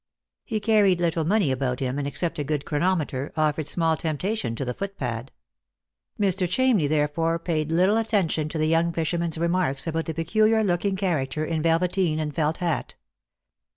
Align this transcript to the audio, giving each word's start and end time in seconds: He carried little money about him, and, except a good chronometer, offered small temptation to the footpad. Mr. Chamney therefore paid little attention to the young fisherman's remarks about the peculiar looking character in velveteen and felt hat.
He 0.43 0.59
carried 0.59 0.99
little 0.99 1.25
money 1.25 1.51
about 1.51 1.79
him, 1.79 1.99
and, 1.99 2.07
except 2.07 2.39
a 2.39 2.43
good 2.43 2.65
chronometer, 2.65 3.31
offered 3.37 3.67
small 3.67 3.95
temptation 3.95 4.55
to 4.55 4.65
the 4.65 4.73
footpad. 4.73 5.31
Mr. 6.19 6.49
Chamney 6.49 6.89
therefore 6.89 7.37
paid 7.37 7.71
little 7.71 7.97
attention 7.97 8.49
to 8.49 8.57
the 8.57 8.65
young 8.67 8.91
fisherman's 8.93 9.37
remarks 9.37 9.85
about 9.85 10.05
the 10.05 10.15
peculiar 10.15 10.63
looking 10.63 10.95
character 10.95 11.45
in 11.45 11.61
velveteen 11.61 12.19
and 12.19 12.33
felt 12.33 12.57
hat. 12.57 12.95